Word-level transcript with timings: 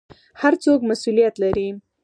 هر 0.41 0.53
څوک 0.63 0.79
مسوولیت 0.89 1.35
لري 1.43 1.67